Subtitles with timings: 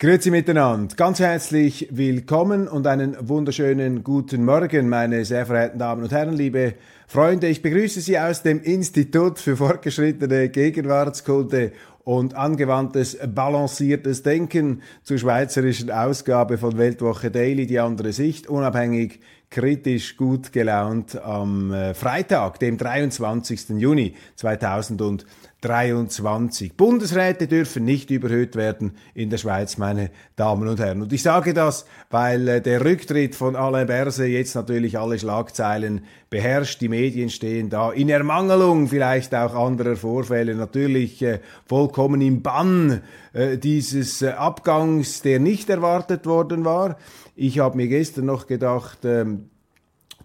[0.00, 6.10] Grüezi miteinander, ganz herzlich willkommen und einen wunderschönen guten Morgen, meine sehr verehrten Damen und
[6.10, 6.74] Herren, liebe
[7.06, 7.46] Freunde.
[7.46, 11.70] Ich begrüße Sie aus dem Institut für fortgeschrittene Gegenwartskunde
[12.02, 19.20] und angewandtes balanciertes Denken zur schweizerischen Ausgabe von Weltwoche Daily, die andere Sicht, unabhängig,
[19.54, 23.68] kritisch, gut gelaunt am äh, Freitag, dem 23.
[23.78, 25.28] Juni 2020.
[25.60, 26.76] 23.
[26.76, 31.00] Bundesräte dürfen nicht überhöht werden in der Schweiz, meine Damen und Herren.
[31.00, 36.04] Und ich sage das, weil äh, der Rücktritt von Alain Berse jetzt natürlich alle Schlagzeilen
[36.28, 36.82] beherrscht.
[36.82, 43.00] Die Medien stehen da in Ermangelung vielleicht auch anderer Vorfälle natürlich äh, vollkommen im Bann
[43.36, 46.96] dieses Abgangs, der nicht erwartet worden war.
[47.36, 49.50] Ich habe mir gestern noch gedacht, ähm,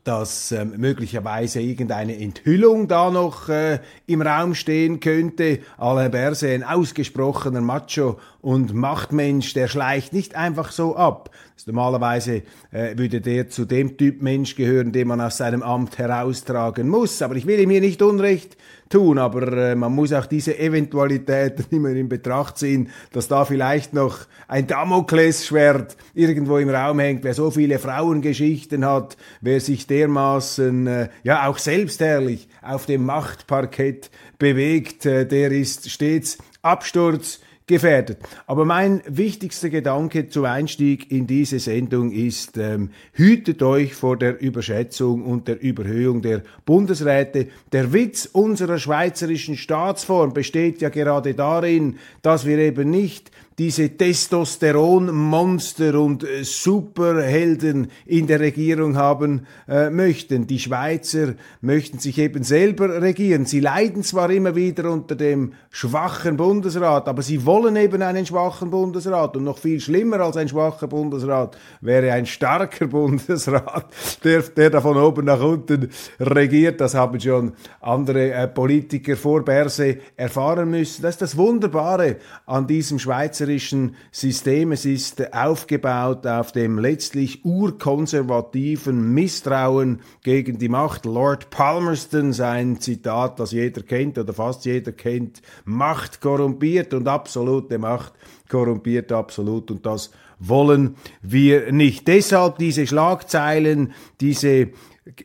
[0.04, 5.60] dass ähm, möglicherweise irgendeine Enthüllung da noch äh, im Raum stehen könnte.
[5.78, 11.30] Alain Berset, ein ausgesprochener Macho und Machtmensch, der schleicht nicht einfach so ab.
[11.66, 16.88] Normalerweise äh, würde der zu dem Typ Mensch gehören, den man aus seinem Amt heraustragen
[16.88, 17.22] muss.
[17.22, 18.58] Aber ich will ihm hier nicht Unrecht
[18.90, 23.94] tun, aber äh, man muss auch diese Eventualitäten immer in Betracht ziehen, dass da vielleicht
[23.94, 30.88] noch ein Damoklesschwert irgendwo im Raum hängt, wer so viele Frauengeschichten hat, wer sich dermaßen,
[30.88, 38.18] äh, ja auch selbstherrlich auf dem Machtparkett bewegt, äh, der ist stets Absturz gefährdet.
[38.48, 44.42] Aber mein wichtigster Gedanke zum Einstieg in diese Sendung ist, ähm, hütet euch vor der
[44.42, 47.48] Überschätzung und der Überhöhung der Bundesräte.
[47.72, 53.30] Der Witz unserer schweizerischen Staatsform besteht ja gerade darin, dass wir eben nicht
[53.60, 60.48] diese Testosteronmonster und äh, Superhelden in der Regierung haben äh, möchten.
[60.48, 63.46] Die Schweizer möchten sich eben selber regieren.
[63.46, 68.70] Sie leiden zwar immer wieder unter dem schwachen Bundesrat, aber sie wollen eben einen schwachen
[68.70, 69.36] Bundesrat.
[69.36, 73.88] Und noch viel schlimmer als ein schwacher Bundesrat wäre ein starker Bundesrat,
[74.24, 76.80] der, der da von oben nach unten regiert.
[76.80, 81.02] Das haben schon andere äh, Politiker vor Berse erfahren müssen.
[81.02, 82.16] Das ist das Wunderbare
[82.46, 84.72] an diesem Schweizer schweizerischen System.
[84.72, 91.06] Es ist aufgebaut auf dem letztlich urkonservativen Misstrauen gegen die Macht.
[91.06, 97.78] Lord Palmerston, sein Zitat, das jeder kennt oder fast jeder kennt, Macht korrumpiert und absolute
[97.78, 98.14] Macht
[98.50, 102.08] korrumpiert absolut und das wollen wir nicht.
[102.08, 104.70] Deshalb diese Schlagzeilen, diese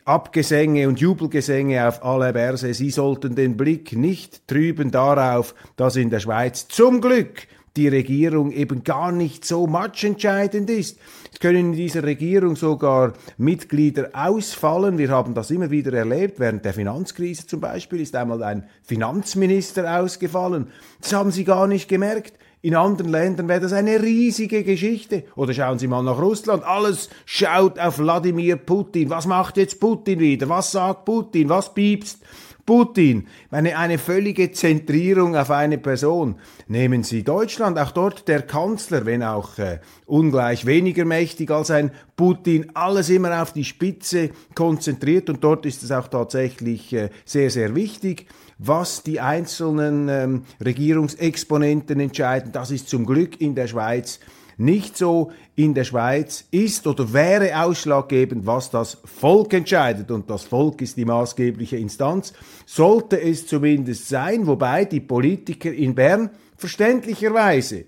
[0.05, 6.11] Abgesänge und Jubelgesänge auf alle Berse, sie sollten den Blick nicht trüben darauf, dass in
[6.11, 7.47] der Schweiz zum Glück
[7.77, 10.99] die Regierung eben gar nicht so matchentscheidend ist.
[11.33, 14.99] Es können in dieser Regierung sogar Mitglieder ausfallen.
[14.99, 16.39] Wir haben das immer wieder erlebt.
[16.39, 20.69] Während der Finanzkrise zum Beispiel ist einmal ein Finanzminister ausgefallen.
[21.01, 22.35] Das haben Sie gar nicht gemerkt.
[22.63, 25.25] In anderen Ländern wäre das eine riesige Geschichte.
[25.37, 26.63] Oder schauen Sie mal nach Russland.
[26.65, 29.11] Alles schaut auf Wladimir Putin.
[29.11, 30.49] Was macht jetzt Putin wieder?
[30.49, 31.51] Was sagt Putin?
[31.51, 32.23] Was piepst?
[32.67, 36.37] Putin, eine, eine völlige Zentrierung auf eine Person.
[36.67, 41.91] Nehmen Sie Deutschland, auch dort der Kanzler, wenn auch äh, ungleich weniger mächtig als ein
[42.17, 47.51] Putin, alles immer auf die Spitze konzentriert und dort ist es auch tatsächlich äh, sehr,
[47.51, 48.27] sehr wichtig,
[48.59, 52.53] was die einzelnen ähm, Regierungsexponenten entscheiden.
[52.53, 54.21] Das ist zum Glück in der Schweiz
[54.57, 60.11] nicht so in der Schweiz ist oder wäre ausschlaggebend, was das Volk entscheidet.
[60.11, 62.33] Und das Volk ist die maßgebliche Instanz.
[62.67, 67.85] Sollte es zumindest sein, wobei die Politiker in Bern verständlicherweise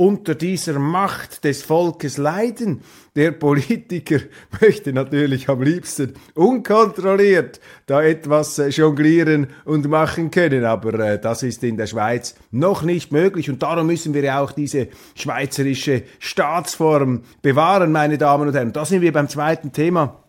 [0.00, 2.82] unter dieser Macht des Volkes leiden.
[3.16, 4.20] Der Politiker
[4.60, 11.42] möchte natürlich am liebsten unkontrolliert da etwas äh, jonglieren und machen können, aber äh, das
[11.42, 14.86] ist in der Schweiz noch nicht möglich und darum müssen wir ja auch diese
[15.16, 18.72] schweizerische Staatsform bewahren, meine Damen und Herren.
[18.72, 20.22] Da sind wir beim zweiten Thema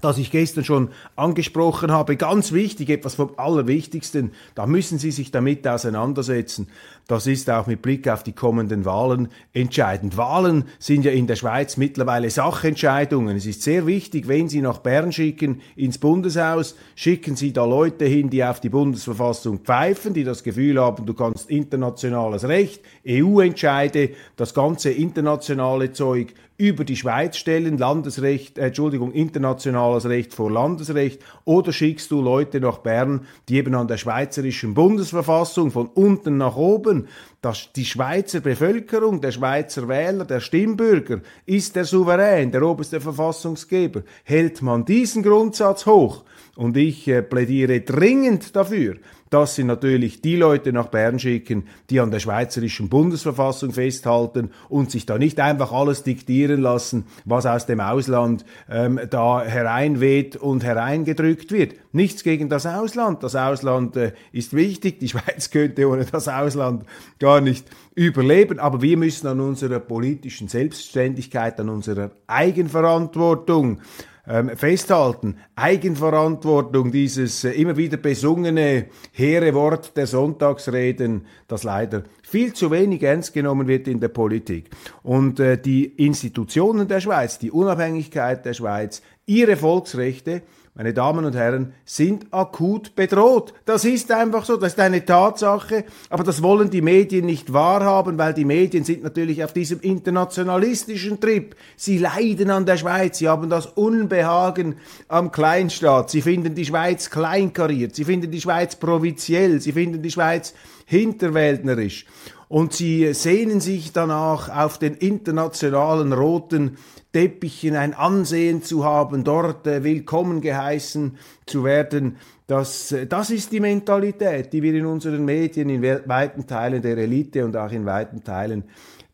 [0.00, 5.30] das ich gestern schon angesprochen habe, ganz wichtig, etwas vom Allerwichtigsten, da müssen Sie sich
[5.30, 6.68] damit auseinandersetzen.
[7.08, 10.16] Das ist auch mit Blick auf die kommenden Wahlen entscheidend.
[10.16, 13.36] Wahlen sind ja in der Schweiz mittlerweile Sachentscheidungen.
[13.36, 18.04] Es ist sehr wichtig, wenn Sie nach Bern schicken, ins Bundeshaus, schicken Sie da Leute
[18.04, 24.10] hin, die auf die Bundesverfassung pfeifen, die das Gefühl haben, du kannst internationales Recht, EU-Entscheide,
[24.36, 31.22] das ganze internationale Zeug über die Schweiz stellen, Landesrecht, äh, Entschuldigung, internationales Recht vor Landesrecht,
[31.44, 36.56] oder schickst du Leute nach Bern, die eben an der schweizerischen Bundesverfassung von unten nach
[36.56, 37.06] oben,
[37.40, 44.02] dass die Schweizer Bevölkerung, der Schweizer Wähler, der Stimmbürger ist der Souverän, der oberste Verfassungsgeber.
[44.24, 46.24] Hält man diesen Grundsatz hoch,
[46.56, 48.96] und ich äh, plädiere dringend dafür,
[49.30, 54.90] dass sie natürlich die Leute nach Bern schicken, die an der schweizerischen Bundesverfassung festhalten und
[54.90, 60.64] sich da nicht einfach alles diktieren lassen, was aus dem Ausland ähm, da hereinweht und
[60.64, 61.74] hereingedrückt wird.
[61.92, 63.22] Nichts gegen das Ausland.
[63.22, 65.00] Das Ausland äh, ist wichtig.
[65.00, 66.84] Die Schweiz könnte ohne das Ausland
[67.18, 68.58] gar nicht überleben.
[68.58, 73.80] Aber wir müssen an unserer politischen Selbstständigkeit, an unserer Eigenverantwortung
[74.28, 75.38] ähm, festhalten.
[75.56, 83.02] Eigenverantwortung, dieses äh, immer wieder besungene hehre Wort der Sonntagsreden, das leider viel zu wenig
[83.02, 84.70] ernst genommen wird in der Politik.
[85.02, 90.42] Und äh, die Institutionen der Schweiz, die Unabhängigkeit der Schweiz, ihre Volksrechte,
[90.78, 93.52] meine Damen und Herren, sind akut bedroht.
[93.64, 98.16] Das ist einfach so, das ist eine Tatsache, aber das wollen die Medien nicht wahrhaben,
[98.16, 101.56] weil die Medien sind natürlich auf diesem internationalistischen Trip.
[101.76, 104.76] Sie leiden an der Schweiz, sie haben das Unbehagen
[105.08, 110.12] am Kleinstaat, sie finden die Schweiz kleinkariert, sie finden die Schweiz provinziell, sie finden die
[110.12, 110.54] Schweiz
[110.86, 112.06] hinterwäldnerisch
[112.48, 116.78] und sie sehnen sich danach auf den internationalen roten
[117.12, 121.16] Teppichen ein Ansehen zu haben, dort äh, willkommen geheißen
[121.46, 122.16] zu werden.
[122.46, 126.96] Das, äh, das ist die Mentalität, die wir in unseren Medien, in weiten Teilen der
[126.98, 128.64] Elite und auch in weiten Teilen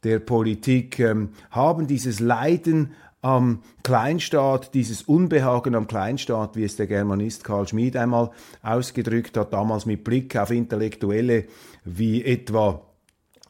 [0.03, 2.93] der Politik ähm, haben, dieses Leiden
[3.23, 8.31] am Kleinstaat, dieses Unbehagen am Kleinstaat, wie es der Germanist Karl Schmid einmal
[8.63, 11.47] ausgedrückt hat, damals mit Blick auf Intellektuelle
[11.85, 12.83] wie etwa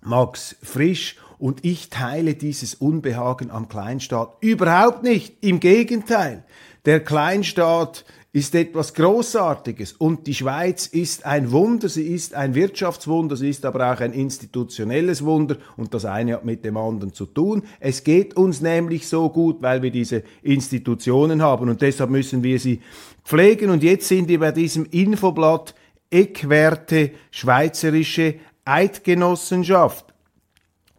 [0.05, 5.37] Max Frisch und ich teile dieses Unbehagen am Kleinstaat überhaupt nicht.
[5.43, 6.45] Im Gegenteil,
[6.85, 8.05] der Kleinstaat
[8.35, 9.93] ist etwas Großartiges.
[9.93, 14.13] Und die Schweiz ist ein Wunder, sie ist ein Wirtschaftswunder, sie ist aber auch ein
[14.13, 15.57] institutionelles Wunder.
[15.77, 17.63] Und das eine hat mit dem anderen zu tun.
[17.79, 21.69] Es geht uns nämlich so gut, weil wir diese Institutionen haben.
[21.69, 22.81] Und deshalb müssen wir sie
[23.25, 23.71] pflegen.
[23.71, 25.75] Und jetzt sind wir bei diesem Infoblatt
[26.11, 30.15] Eckwerte Schweizerische Eidgenossenschaft.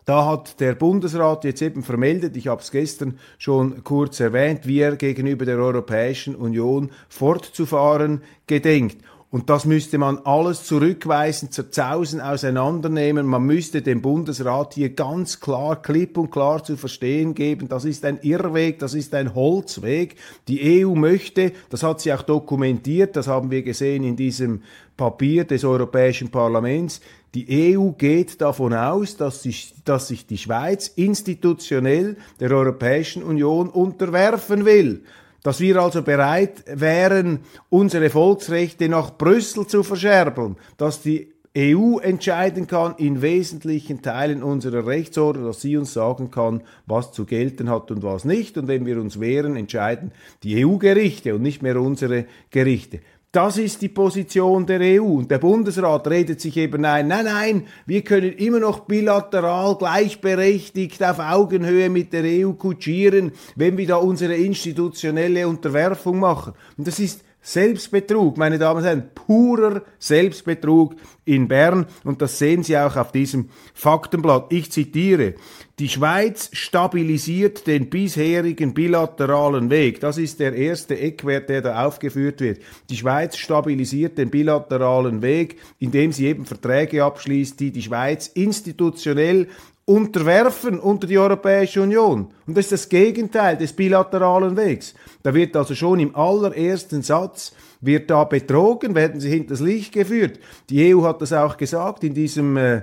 [0.06, 4.80] Da hat der Bundesrat jetzt eben vermeldet, ich habe es gestern schon kurz erwähnt, wie
[4.80, 8.98] er gegenüber der Europäischen Union fortzufahren gedenkt.
[9.32, 13.26] Und das müsste man alles zurückweisen, zerzausen, auseinandernehmen.
[13.26, 18.06] Man müsste dem Bundesrat hier ganz klar, klipp und klar zu verstehen geben, das ist
[18.06, 20.16] ein Irrweg, das ist ein Holzweg.
[20.48, 24.62] Die EU möchte, das hat sie auch dokumentiert, das haben wir gesehen in diesem
[24.96, 27.02] Papier des Europäischen Parlaments,
[27.36, 33.70] die EU geht davon aus, dass sich, dass sich die Schweiz institutionell der Europäischen Union
[33.70, 35.04] unterwerfen will.
[35.44, 42.68] Dass wir also bereit wären, unsere Volksrechte nach Brüssel zu verscherbeln, dass die EU entscheiden
[42.68, 47.92] kann in wesentlichen Teilen unserer Rechtsordnung, dass sie uns sagen kann, was zu gelten hat
[47.92, 48.58] und was nicht.
[48.58, 50.12] Und wenn wir uns wehren, entscheiden
[50.44, 53.00] die EU-Gerichte und nicht mehr unsere Gerichte.
[53.36, 55.18] Das ist die Position der EU.
[55.18, 61.04] Und der Bundesrat redet sich eben ein, nein, nein, wir können immer noch bilateral gleichberechtigt
[61.04, 66.54] auf Augenhöhe mit der EU kutschieren, wenn wir da unsere institutionelle Unterwerfung machen.
[66.78, 72.64] Und das ist Selbstbetrug, meine Damen und Herren, purer Selbstbetrug in Bern und das sehen
[72.64, 74.52] Sie auch auf diesem Faktenblatt.
[74.52, 75.36] Ich zitiere,
[75.78, 80.00] die Schweiz stabilisiert den bisherigen bilateralen Weg.
[80.00, 82.62] Das ist der erste Eckwert, der da aufgeführt wird.
[82.90, 89.50] Die Schweiz stabilisiert den bilateralen Weg, indem sie eben Verträge abschließt, die die Schweiz institutionell
[89.86, 92.32] unterwerfen unter die Europäische Union.
[92.48, 94.96] Und das ist das Gegenteil des bilateralen Wegs.
[95.22, 100.40] Da wird also schon im allerersten Satz wird da betrogen, werden sie hinters Licht geführt.
[100.70, 102.82] Die EU hat das auch gesagt in diesem äh,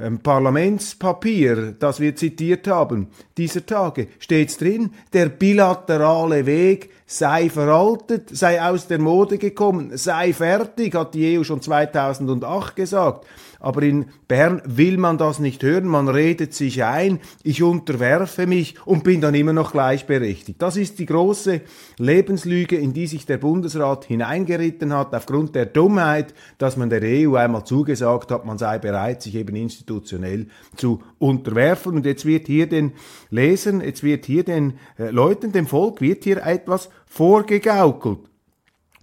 [0.00, 8.30] ähm, Parlamentspapier, das wir zitiert haben, dieser Tage, steht drin, der bilaterale Weg sei veraltet,
[8.34, 13.26] sei aus der Mode gekommen, sei fertig, hat die EU schon 2008 gesagt.
[13.64, 18.74] Aber in Bern will man das nicht hören, man redet sich ein, ich unterwerfe mich
[18.84, 20.60] und bin dann immer noch gleichberechtigt.
[20.60, 21.62] Das ist die große
[21.96, 27.36] Lebenslüge, in die sich der Bundesrat hineingeritten hat, aufgrund der Dummheit, dass man der EU
[27.36, 31.94] einmal zugesagt hat, man sei bereit, sich eben institutionell zu unterwerfen.
[31.94, 32.92] Und jetzt wird hier den
[33.30, 38.18] Lesern, jetzt wird hier den äh, Leuten, dem Volk, wird hier etwas vorgegaukelt.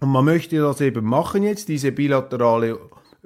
[0.01, 2.77] Und man möchte das eben machen jetzt, diese bilaterale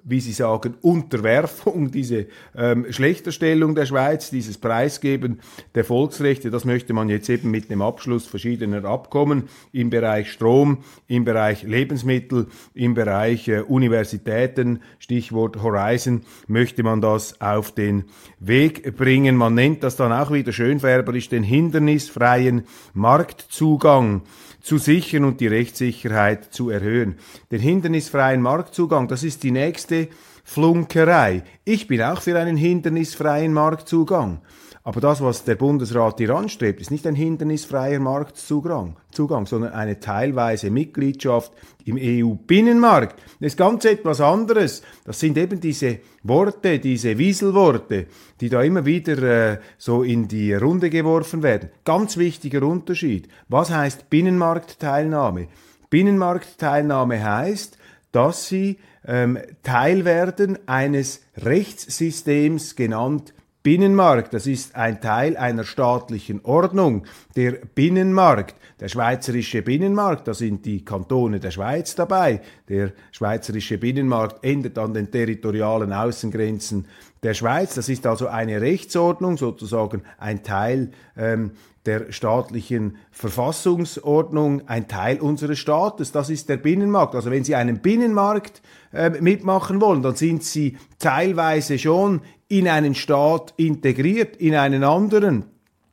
[0.06, 5.40] wie Sie sagen, Unterwerfung, diese ähm, Schlechterstellung der Schweiz, dieses Preisgeben
[5.74, 10.84] der Volksrechte, das möchte man jetzt eben mit dem Abschluss verschiedener Abkommen im Bereich Strom,
[11.08, 18.06] im Bereich Lebensmittel, im Bereich äh, Universitäten, Stichwort Horizon, möchte man das auf den
[18.40, 19.36] Weg bringen.
[19.36, 24.22] Man nennt das dann auch wieder schönfärberisch den hindernisfreien Marktzugang
[24.66, 27.16] zu sichern und die Rechtssicherheit zu erhöhen.
[27.52, 29.95] Den hindernisfreien Marktzugang, das ist die nächste
[30.44, 31.44] Flunkerei.
[31.64, 34.42] Ich bin auch für einen hindernisfreien Marktzugang.
[34.88, 40.00] Aber das, was der Bundesrat hier anstrebt, ist nicht ein hindernisfreier Marktzugang, Zugang, sondern eine
[40.00, 41.52] teilweise Mitgliedschaft
[41.86, 43.20] im EU-Binnenmarkt.
[43.40, 44.84] Das ist ganz etwas anderes.
[45.04, 48.06] Das sind eben diese Worte, diese Wieselworte,
[48.40, 51.70] die da immer wieder äh, so in die Runde geworfen werden.
[51.84, 53.28] Ganz wichtiger Unterschied.
[53.50, 55.48] Was heißt Binnenmarktteilnahme?
[55.90, 57.80] Binnenmarktteilnahme heißt,
[58.12, 63.34] dass sie ähm, Teil werden eines Rechtssystems genannt
[63.66, 67.08] Binnenmarkt, das ist ein Teil einer staatlichen Ordnung.
[67.36, 72.42] Der Binnenmarkt, der schweizerische Binnenmarkt, da sind die Kantone der Schweiz dabei.
[72.70, 76.86] Der schweizerische Binnenmarkt endet an den territorialen Außengrenzen
[77.24, 77.74] der Schweiz.
[77.74, 81.54] Das ist also eine Rechtsordnung, sozusagen ein Teil ähm,
[81.88, 86.12] der staatlichen Verfassungsordnung, ein Teil unseres Staates.
[86.12, 87.16] Das ist der Binnenmarkt.
[87.16, 88.62] Also wenn Sie einen Binnenmarkt
[88.96, 95.46] äh, mitmachen wollen, dann sind Sie teilweise schon in einen Staat integriert, in einen anderen,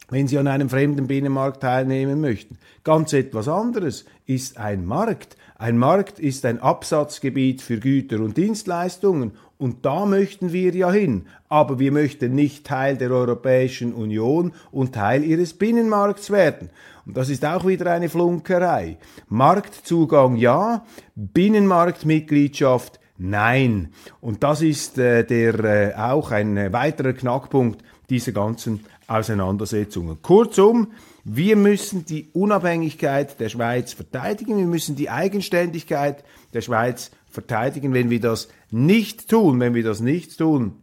[0.09, 2.59] wenn Sie an einem fremden Binnenmarkt teilnehmen möchten.
[2.85, 5.37] Ganz etwas anderes ist ein Markt.
[5.63, 11.27] Ein Markt ist ein Absatzgebiet für Güter und Dienstleistungen und da möchten wir ja hin.
[11.49, 16.71] Aber wir möchten nicht Teil der Europäischen Union und Teil ihres Binnenmarkts werden.
[17.07, 18.99] Und das ist auch wieder eine Flunkerei.
[19.29, 23.93] Marktzugang ja, Binnenmarktmitgliedschaft Nein.
[24.21, 30.23] Und das ist äh, der äh, auch ein weiterer Knackpunkt dieser ganzen Auseinandersetzungen.
[30.23, 30.89] Kurzum,
[31.25, 37.95] wir müssen die Unabhängigkeit der Schweiz verteidigen, wir müssen die Eigenständigkeit der Schweiz verteidigen.
[37.95, 40.83] Wenn wir das nicht tun, wenn wir das nicht tun,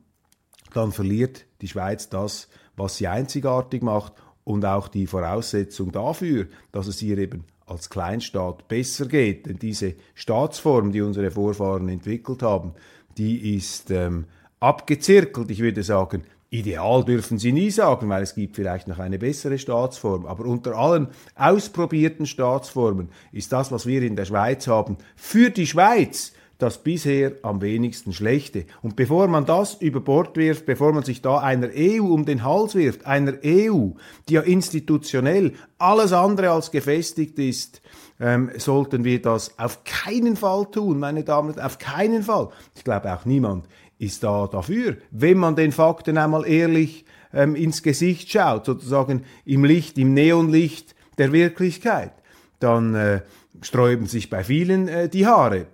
[0.73, 6.87] dann verliert die Schweiz das, was sie einzigartig macht und auch die Voraussetzung dafür, dass
[6.87, 9.45] es ihr eben als Kleinstaat besser geht.
[9.45, 12.73] Denn diese Staatsform, die unsere Vorfahren entwickelt haben,
[13.17, 14.25] die ist ähm,
[14.59, 15.51] abgezirkelt.
[15.51, 19.57] Ich würde sagen, ideal dürfen Sie nie sagen, weil es gibt vielleicht noch eine bessere
[19.57, 20.25] Staatsform.
[20.25, 25.67] Aber unter allen ausprobierten Staatsformen ist das, was wir in der Schweiz haben, für die
[25.67, 28.65] Schweiz das bisher am wenigsten schlechte.
[28.81, 32.43] Und bevor man das über Bord wirft, bevor man sich da einer EU um den
[32.43, 33.91] Hals wirft, einer EU,
[34.27, 37.81] die ja institutionell alles andere als gefestigt ist,
[38.19, 42.49] ähm, sollten wir das auf keinen Fall tun, meine Damen und Herren, auf keinen Fall.
[42.75, 43.65] Ich glaube auch niemand
[43.99, 49.65] ist da dafür, wenn man den Fakten einmal ehrlich ähm, ins Gesicht schaut, sozusagen im
[49.65, 52.13] Licht, im Neonlicht der Wirklichkeit,
[52.59, 53.21] dann äh,
[53.61, 55.67] sträuben sich bei vielen äh, die Haare.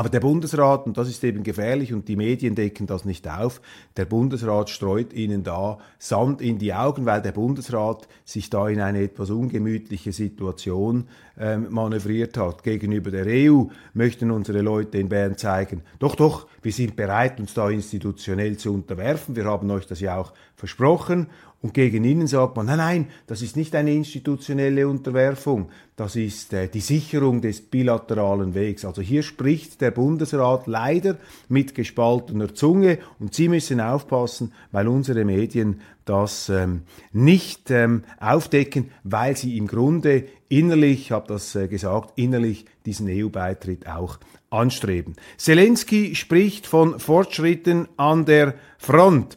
[0.00, 3.60] Aber der Bundesrat, und das ist eben gefährlich und die Medien decken das nicht auf,
[3.98, 8.80] der Bundesrat streut ihnen da Sand in die Augen, weil der Bundesrat sich da in
[8.80, 11.06] eine etwas ungemütliche Situation
[11.38, 12.62] ähm, manövriert hat.
[12.62, 17.52] Gegenüber der EU möchten unsere Leute in Bern zeigen, doch, doch, wir sind bereit, uns
[17.52, 19.36] da institutionell zu unterwerfen.
[19.36, 21.26] Wir haben euch das ja auch versprochen
[21.62, 26.54] und gegen ihnen sagt man, nein, nein, das ist nicht eine institutionelle Unterwerfung, das ist
[26.54, 28.86] äh, die Sicherung des bilateralen Wegs.
[28.86, 35.26] Also hier spricht der Bundesrat leider mit gespaltener Zunge und Sie müssen aufpassen, weil unsere
[35.26, 41.68] Medien das ähm, nicht ähm, aufdecken, weil sie im Grunde innerlich, ich habe das äh,
[41.68, 45.14] gesagt, innerlich diesen EU-Beitritt auch anstreben.
[45.36, 49.36] Zelensky spricht von Fortschritten an der Front.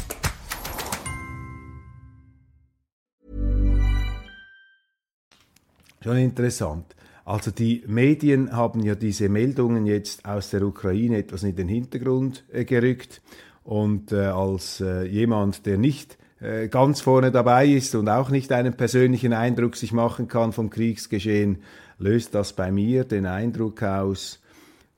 [6.03, 6.95] Schon interessant.
[7.25, 12.43] Also die Medien haben ja diese Meldungen jetzt aus der Ukraine etwas in den Hintergrund
[12.51, 13.21] äh, gerückt.
[13.63, 18.51] Und äh, als äh, jemand, der nicht äh, ganz vorne dabei ist und auch nicht
[18.51, 21.59] einen persönlichen Eindruck sich machen kann vom Kriegsgeschehen,
[21.99, 24.41] löst das bei mir den Eindruck aus,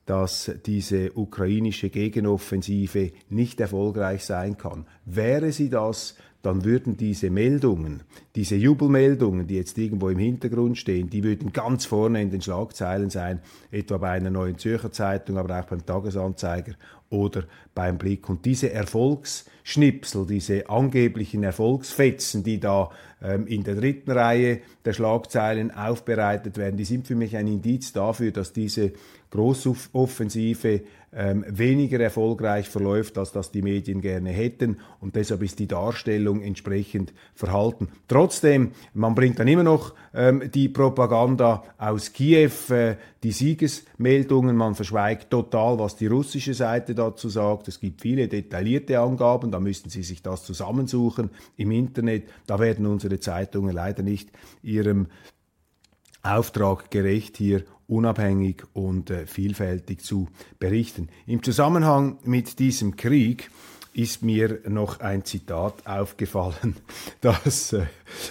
[0.06, 4.86] dass diese ukrainische Gegenoffensive nicht erfolgreich sein kann.
[5.04, 8.02] Wäre sie das, dann würden diese Meldungen,
[8.36, 13.08] diese Jubelmeldungen, die jetzt irgendwo im Hintergrund stehen, die würden ganz vorne in den Schlagzeilen
[13.08, 16.74] sein, etwa bei einer neuen Zürcher Zeitung, aber auch beim Tagesanzeiger
[17.08, 18.28] oder beim Blick.
[18.28, 22.90] Und diese Erfolgsschnipsel, diese angeblichen Erfolgsfetzen, die da
[23.22, 27.94] ähm, in der dritten Reihe der Schlagzeilen aufbereitet werden, die sind für mich ein Indiz
[27.94, 28.92] dafür, dass diese
[29.34, 34.78] Großoffensive ähm, weniger erfolgreich verläuft, als das die Medien gerne hätten.
[35.00, 37.88] Und deshalb ist die Darstellung entsprechend verhalten.
[38.06, 44.76] Trotzdem, man bringt dann immer noch ähm, die Propaganda aus Kiew, äh, die Siegesmeldungen, man
[44.76, 47.66] verschweigt total, was die russische Seite dazu sagt.
[47.68, 52.28] Es gibt viele detaillierte Angaben, da müssten Sie sich das zusammensuchen im Internet.
[52.46, 54.30] Da werden unsere Zeitungen leider nicht
[54.62, 55.08] ihrem
[56.24, 60.28] Auftrag gerecht, hier unabhängig und äh, vielfältig zu
[60.58, 61.08] berichten.
[61.26, 63.50] Im Zusammenhang mit diesem Krieg
[63.92, 66.76] ist mir noch ein Zitat aufgefallen,
[67.20, 67.86] das äh,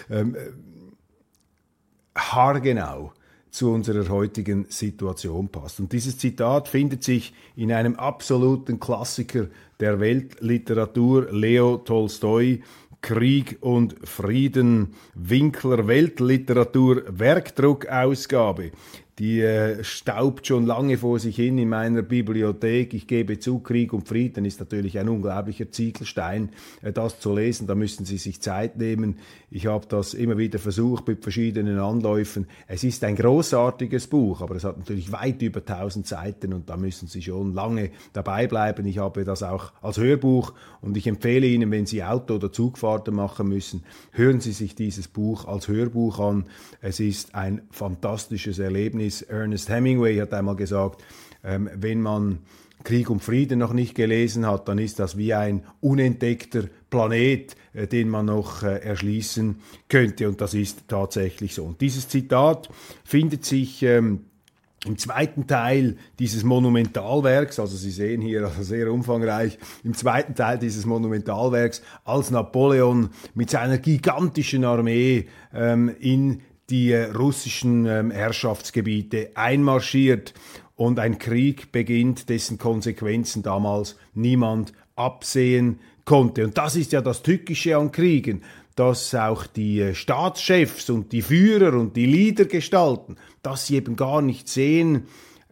[0.09, 0.25] äh,
[2.15, 3.13] haargenau
[3.53, 5.79] zu unserer heutigen Situation passt.
[5.79, 9.47] Und dieses Zitat findet sich in einem absoluten Klassiker
[9.79, 12.61] der Weltliteratur, Leo Tolstoi,
[13.03, 18.71] Krieg und Frieden, Winkler Weltliteratur, Werkdruckausgabe.
[19.23, 22.93] Die äh, staubt schon lange vor sich hin in meiner Bibliothek.
[22.93, 26.49] Ich gebe zu, Krieg und Frieden ist natürlich ein unglaublicher Ziegelstein,
[26.81, 27.65] äh, das zu lesen.
[27.65, 29.19] Da müssen Sie sich Zeit nehmen.
[29.49, 32.47] Ich habe das immer wieder versucht mit verschiedenen Anläufen.
[32.67, 36.75] Es ist ein großartiges Buch, aber es hat natürlich weit über 1000 Seiten und da
[36.75, 38.85] müssen Sie schon lange dabei bleiben.
[38.87, 43.15] Ich habe das auch als Hörbuch und ich empfehle Ihnen, wenn Sie Auto- oder Zugfahrten
[43.15, 46.43] machen müssen, hören Sie sich dieses Buch als Hörbuch an.
[46.81, 49.29] Es ist ein fantastisches Erlebnis ist.
[49.29, 51.03] Ernest Hemingway hat einmal gesagt,
[51.43, 52.39] ähm, wenn man
[52.83, 57.87] Krieg und Frieden noch nicht gelesen hat, dann ist das wie ein unentdeckter Planet, äh,
[57.87, 60.27] den man noch äh, erschließen könnte.
[60.27, 61.63] Und das ist tatsächlich so.
[61.63, 62.69] Und dieses Zitat
[63.03, 64.25] findet sich ähm,
[64.85, 70.59] im zweiten Teil dieses Monumentalwerks, also Sie sehen hier also sehr umfangreich, im zweiten Teil
[70.59, 76.41] dieses Monumentalwerks, als Napoleon mit seiner gigantischen Armee ähm, in
[76.73, 80.33] die äh, russischen ähm, Herrschaftsgebiete einmarschiert
[80.75, 86.43] und ein Krieg beginnt, dessen Konsequenzen damals niemand absehen konnte.
[86.43, 88.41] Und das ist ja das Tückische an Kriegen,
[88.75, 94.23] dass auch die äh, Staatschefs und die Führer und die Leadergestalten, dass sie eben gar
[94.23, 95.03] nicht sehen,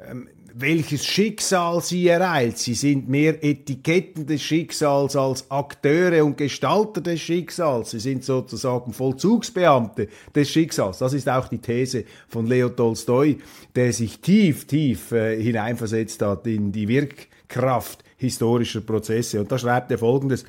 [0.03, 2.57] ähm, welches Schicksal sie ereilt.
[2.57, 7.91] Sie sind mehr Etiketten des Schicksals als Akteure und Gestalter des Schicksals.
[7.91, 10.99] Sie sind sozusagen Vollzugsbeamte des Schicksals.
[10.99, 13.37] Das ist auch die These von Leo Tolstoi,
[13.75, 19.39] der sich tief, tief äh, hineinversetzt hat in die Wirkkraft historischer Prozesse.
[19.39, 20.45] Und da schreibt er Folgendes.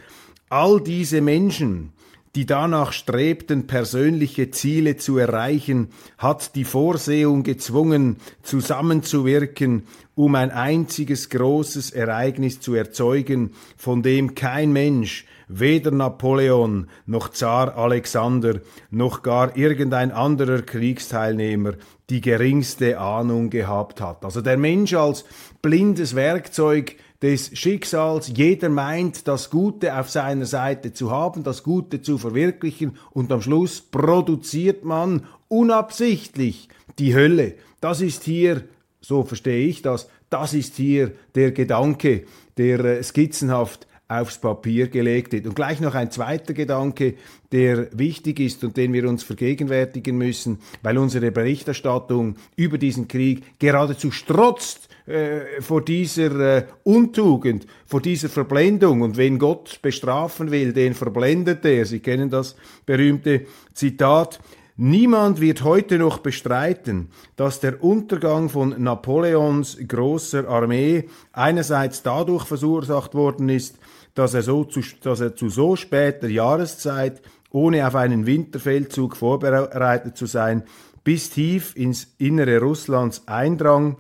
[0.48, 1.92] All diese Menschen,
[2.34, 9.82] die danach strebten, persönliche Ziele zu erreichen, hat die Vorsehung gezwungen, zusammenzuwirken,
[10.14, 17.76] um ein einziges großes Ereignis zu erzeugen, von dem kein Mensch, weder Napoleon noch Zar
[17.76, 21.74] Alexander noch gar irgendein anderer Kriegsteilnehmer
[22.08, 24.24] die geringste Ahnung gehabt hat.
[24.24, 25.24] Also der Mensch als
[25.60, 28.32] blindes Werkzeug des Schicksals.
[28.35, 33.40] Jeder meint, das Gute auf seiner Seite zu haben, das Gute zu verwirklichen und am
[33.40, 37.54] Schluss produziert man unabsichtlich die Hölle.
[37.80, 38.64] Das ist hier,
[39.00, 42.24] so verstehe ich das, das ist hier der Gedanke,
[42.56, 43.87] der äh, skizzenhaft
[44.20, 45.46] aufs Papier gelegt wird.
[45.46, 47.14] Und gleich noch ein zweiter Gedanke,
[47.51, 53.59] der wichtig ist und den wir uns vergegenwärtigen müssen, weil unsere Berichterstattung über diesen Krieg
[53.59, 59.03] geradezu strotzt äh, vor dieser äh, Untugend, vor dieser Verblendung.
[59.03, 61.85] Und wenn Gott bestrafen will, den verblendet er.
[61.87, 64.38] Sie kennen das berühmte Zitat.
[64.77, 73.14] Niemand wird heute noch bestreiten, dass der Untergang von Napoleons großer Armee einerseits dadurch verursacht
[73.14, 73.77] worden ist,
[74.14, 80.16] dass er, so zu, dass er zu so später Jahreszeit, ohne auf einen Winterfeldzug vorbereitet
[80.16, 80.62] zu sein,
[81.05, 83.96] bis tief ins Innere Russlands eindrang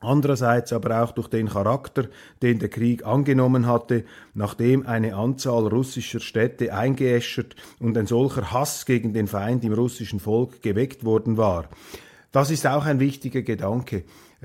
[0.00, 2.08] Andererseits aber auch durch den Charakter,
[2.40, 8.86] den der Krieg angenommen hatte, nachdem eine Anzahl russischer Städte eingeäschert und ein solcher Hass
[8.86, 11.68] gegen den Feind im russischen Volk geweckt worden war.
[12.32, 14.04] Das ist auch ein wichtiger Gedanke.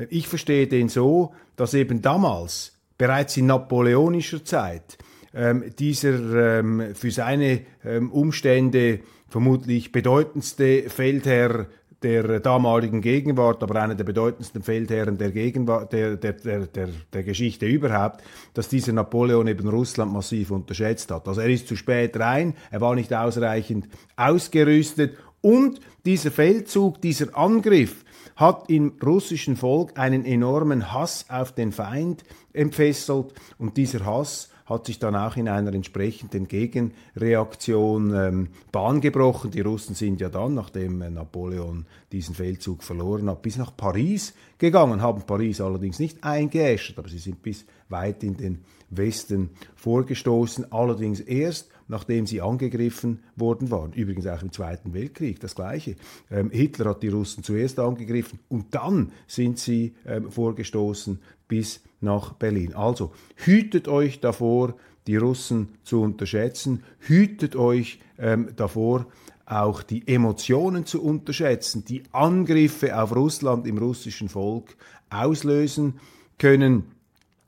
[0.09, 4.97] Ich verstehe den so, dass eben damals, bereits in napoleonischer Zeit,
[5.33, 11.67] ähm, dieser ähm, für seine ähm, Umstände vermutlich bedeutendste Feldherr
[12.05, 17.23] der damaligen Gegenwart, aber einer der bedeutendsten Feldherren der, Gegenwart, der, der, der, der, der
[17.23, 18.21] Geschichte überhaupt,
[18.53, 21.27] dass dieser Napoleon eben Russland massiv unterschätzt hat.
[21.27, 27.35] Also er ist zu spät rein, er war nicht ausreichend ausgerüstet und dieser Feldzug, dieser
[27.35, 28.04] Angriff
[28.35, 34.87] hat im russischen Volk einen enormen Hass auf den Feind entfesselt und dieser Hass hat
[34.87, 39.51] sich dann auch in einer entsprechenden Gegenreaktion ähm, Bahn gebrochen.
[39.51, 44.33] Die Russen sind ja dann, nachdem äh, Napoleon diesen Feldzug verloren hat, bis nach Paris
[44.57, 50.71] gegangen, haben Paris allerdings nicht eingeäschert, aber sie sind bis weit in den Westen vorgestoßen,
[50.71, 53.93] allerdings erst nachdem sie angegriffen worden waren.
[53.93, 55.95] Übrigens auch im Zweiten Weltkrieg das Gleiche.
[56.31, 62.33] Ähm, Hitler hat die Russen zuerst angegriffen und dann sind sie ähm, vorgestoßen bis nach
[62.33, 62.73] Berlin.
[62.73, 64.75] Also hütet euch davor,
[65.07, 69.05] die Russen zu unterschätzen, hütet euch ähm, davor,
[69.45, 74.75] auch die Emotionen zu unterschätzen, die Angriffe auf Russland im russischen Volk
[75.09, 75.99] auslösen
[76.39, 76.94] können.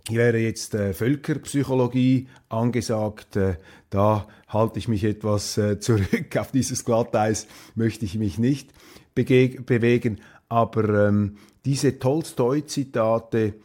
[0.10, 3.36] Hier wäre jetzt äh, Völkerpsychologie angesagt.
[3.36, 3.58] Äh,
[3.90, 6.36] da halte ich mich etwas äh, zurück.
[6.38, 8.72] Auf dieses Glatteis möchte ich mich nicht
[9.14, 10.22] bewegen.
[10.48, 13.56] Aber ähm, diese Tolstoi-Zitate,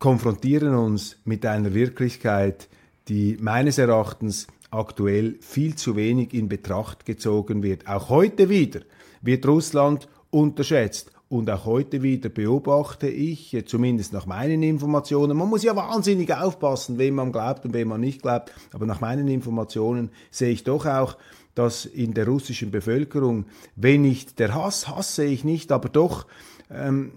[0.00, 2.68] konfrontieren uns mit einer Wirklichkeit,
[3.08, 7.86] die meines Erachtens aktuell viel zu wenig in Betracht gezogen wird.
[7.86, 8.80] Auch heute wieder
[9.20, 11.12] wird Russland unterschätzt.
[11.30, 16.98] Und auch heute wieder beobachte ich, zumindest nach meinen Informationen, man muss ja wahnsinnig aufpassen,
[16.98, 20.86] wem man glaubt und wem man nicht glaubt, aber nach meinen Informationen sehe ich doch
[20.86, 21.16] auch,
[21.54, 23.44] dass in der russischen Bevölkerung,
[23.76, 26.26] wenn nicht der Hass, Hass sehe ich nicht, aber doch
[26.68, 27.12] ähm,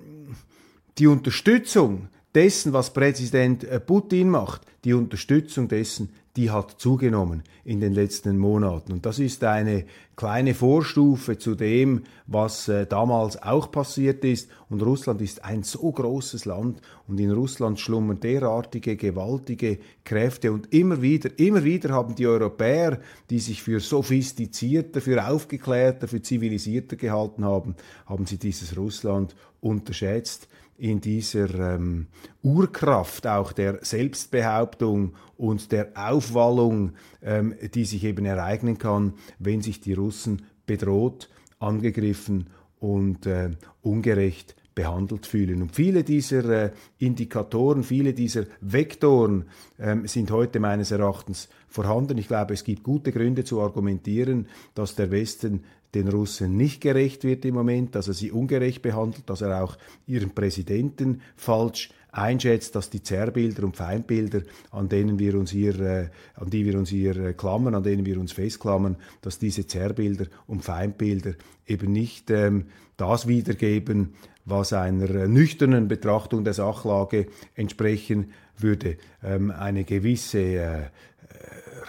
[0.99, 7.80] die Unterstützung dessen, was Präsident äh, Putin macht, die Unterstützung dessen, die hat zugenommen in
[7.80, 8.91] den letzten Monaten.
[8.91, 14.50] Und das ist eine kleine Vorstufe zu dem, was äh, damals auch passiert ist.
[14.67, 20.52] Und Russland ist ein so großes Land und in Russland schlummern derartige gewaltige Kräfte.
[20.52, 26.22] Und immer wieder, immer wieder haben die Europäer, die sich für sophistizierter, für aufgeklärter, für
[26.22, 27.76] zivilisierter gehalten haben,
[28.08, 30.48] haben sie dieses Russland unterschätzt
[30.84, 32.08] in dieser ähm,
[32.41, 36.91] Urkraft auch der Selbstbehauptung und der Aufwallung,
[37.22, 42.50] ähm, die sich eben ereignen kann, wenn sich die Russen bedroht, angegriffen
[42.82, 45.62] und äh, ungerecht behandelt fühlen.
[45.62, 49.46] Und viele dieser äh, Indikatoren, viele dieser Vektoren
[49.80, 52.17] ähm, sind heute meines Erachtens vorhanden.
[52.17, 57.23] Ich glaube, es gibt gute Gründe zu argumentieren, dass der Westen den Russen nicht gerecht
[57.23, 59.77] wird im Moment, dass er sie ungerecht behandelt, dass er auch
[60.08, 66.10] ihren Präsidenten falsch einschätzt, dass die Zerrbilder und Feindbilder, an denen wir uns hier, äh,
[66.36, 70.27] an die wir uns hier äh, klammern, an denen wir uns festklammern, dass diese Zerrbilder
[70.47, 71.34] und Feindbilder
[71.65, 74.13] eben nicht ähm, das wiedergeben,
[74.45, 78.97] was einer äh, nüchternen Betrachtung der Sachlage entsprechen würde.
[79.23, 80.82] Ähm, eine gewisse äh,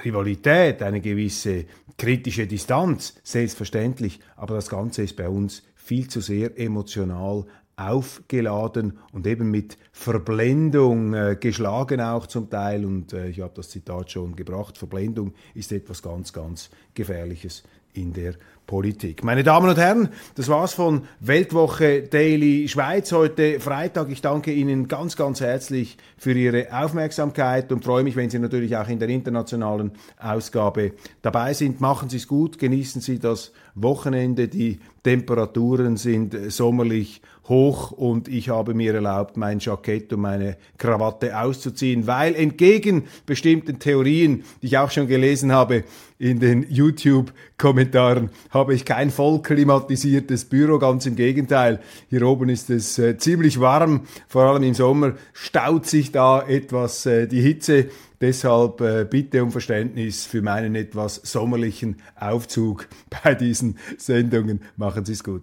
[0.04, 1.64] Rivalität, eine gewisse
[1.96, 7.44] kritische Distanz, selbstverständlich, aber das Ganze ist bei uns viel zu sehr emotional
[7.76, 12.84] aufgeladen und eben mit Verblendung äh, geschlagen auch zum Teil.
[12.84, 14.78] Und äh, ich habe das Zitat schon gebracht.
[14.78, 17.64] Verblendung ist etwas ganz, ganz Gefährliches
[17.94, 18.34] in der
[18.66, 19.22] Politik.
[19.22, 24.10] Meine Damen und Herren, das war's von Weltwoche Daily Schweiz heute Freitag.
[24.10, 28.76] Ich danke Ihnen ganz, ganz herzlich für Ihre Aufmerksamkeit und freue mich, wenn Sie natürlich
[28.76, 31.80] auch in der internationalen Ausgabe dabei sind.
[31.80, 34.48] Machen Sie es gut, genießen Sie das Wochenende.
[34.48, 41.38] Die Temperaturen sind sommerlich hoch und ich habe mir erlaubt, mein Jackett und meine Krawatte
[41.38, 45.84] auszuziehen, weil entgegen bestimmten Theorien, die ich auch schon gelesen habe
[46.18, 51.80] in den YouTube-Kommentaren, habe ich kein voll klimatisiertes Büro, ganz im Gegenteil.
[52.08, 57.04] Hier oben ist es äh, ziemlich warm, vor allem im Sommer staut sich da etwas
[57.04, 57.90] äh, die Hitze.
[58.24, 62.88] Deshalb äh, bitte um Verständnis für meinen etwas sommerlichen Aufzug
[63.22, 64.62] bei diesen Sendungen.
[64.78, 65.42] Machen Sie es gut.